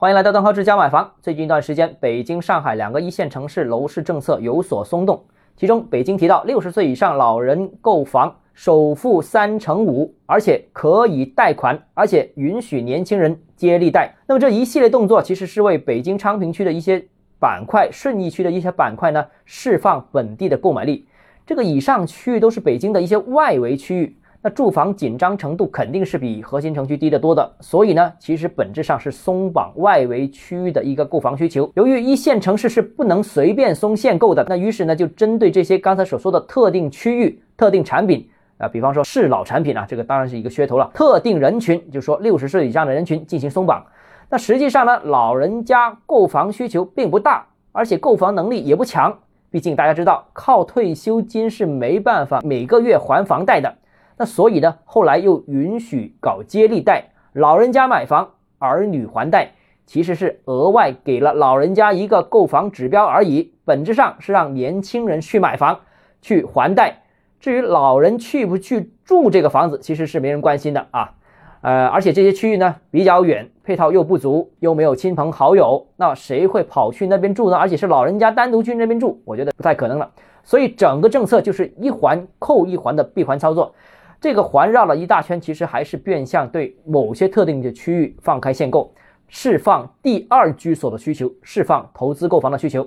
[0.00, 1.12] 欢迎来到邓浩之家买房。
[1.20, 5.22] 最近一段时间，北京、上海两个一线城市楼市政策有所松动。
[5.58, 14.14] 其中，北京提到六十岁以上老人购房首付三成五，而且可以贷款，而且允许年轻人接力贷。
[14.26, 17.04] 那么这一系列动作，其实是为北京昌平区的一些
[17.38, 21.06] 板块、顺义区的一些板块呢，释放本地的购买力。
[21.44, 24.16] 这个以上区域都是北京的一些外围区域。
[24.42, 31.70] 那住房紧张程度肯定是比核心城区低得多的，所以呢，其实本质上是松绑外围区域的一个购房需求。
[31.74, 38.26] 由于一线城市是不能随便松限购的，那于是呢，就针对这些刚才所说的特定区域、特定产品
[38.56, 40.90] 啊，比方说是老产品啊，这个当然是一个噱头了。
[40.94, 43.84] 特定人群，就说六十岁以上的人群进行松绑。
[44.30, 49.14] 那实际上呢，老人家购房需求并不大，而且购房能力也不强。
[49.50, 53.74] 毕竟大家知道，靠退休金是没办法每个月还房贷的。
[54.20, 59.52] 那所以呢，后来又允许搞接力贷，老人家买房，儿女还贷，
[59.86, 65.80] 其实是额外给了老人家一个购房指标而已，本质上是让年轻人去买房，
[66.20, 67.00] 去还贷。
[67.40, 71.14] 至于老人去不去住这个房子，其实是没人关心的啊。
[71.62, 77.56] 呃，而且这些区域呢比较远，配套又不足，又没有亲朋好友，那谁会跑去那边住呢？
[77.56, 80.10] 而且是老人家单独去那边住，我觉得不太可能了。
[80.44, 83.74] 所以整个政策就是一环扣一环的闭环操作。
[84.20, 88.92] 这个环绕了一大圈，其实还是变相对某些特定的区域放开限购，
[89.28, 92.86] 释放第二居所的需求，释放投资购房的需求。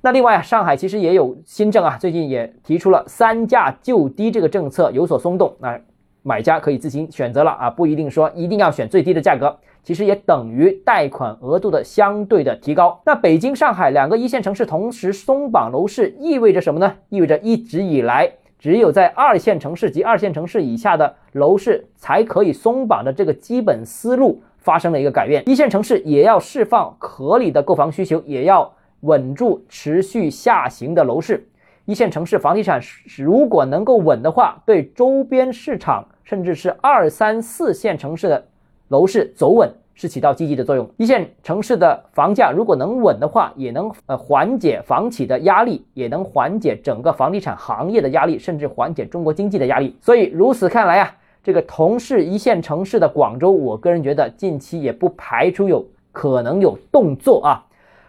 [0.00, 5.80] 那另外啊，上海其实也有新政啊，最近也提出了三价就低这个政策有所松动，那
[6.22, 13.00] 买家可以自行选择了啊，不一定说一定要选最低的价格，其实也等于贷款额度的相对的提高。
[13.06, 16.92] 那北京、上海两个一线城市同时松绑楼市，意味着什么呢？
[17.08, 18.32] 意味着一直以来。
[18.58, 31.46] 只有在二线城市及二线城市以下的楼市才可以松绑的这个基本思路发生了一个改变，一线城市也要释放合理的购房需求，也要稳住持续下行的楼市。
[31.84, 32.80] 一线城市房地产
[33.16, 38.48] 如果能够稳的话，对周边市场甚至是二三四线城市的
[38.88, 39.70] 楼市走稳。
[39.96, 40.88] 是起到积极的作用。
[40.98, 49.96] 一线城市的房价如果能稳的话，也能呃缓解房企的压力，也能缓解整个房地产行业的压力，甚至缓解中国经济的压力。
[50.00, 57.64] 所以如此看来啊，这个同是一线城市的广州，我个人觉得近期也不排除有可能有动作啊，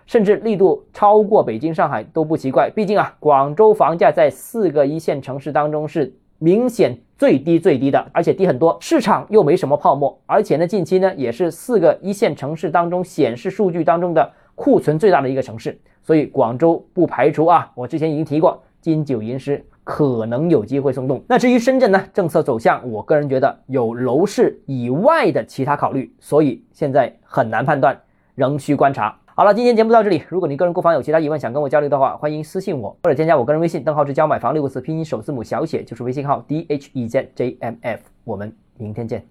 [0.05, 2.69] 甚至力度超过北京、上海都不奇怪。
[2.69, 6.13] 毕竟啊，广州房价在四个一线城市当中是。
[6.39, 15.27] 明显最低最低的，而且低很多，市场又没什么泡沫，而且呢，近期呢也是四个一线城市当中显示数据当中的库存最大的。
[15.27, 21.21] 一个城市，所以广州不排除啊，我之前已经提过，金九银十可能有机会松动。
[21.27, 27.99] 那至于深圳呢，政策走向，我个人觉得有楼市以外的其他考虑，所以现在很难判断，
[28.35, 29.19] 仍需观察。
[29.39, 30.23] 好了，今天节目到这里。
[30.29, 38.01] 如果你个人购房有其他疑问，想跟我交流的话，欢迎私信我或者添加我个人微信邓浩志教买房六个字拼音首字母小写就是微信号 d h e z j m f。
[38.23, 39.27] 我们明天见。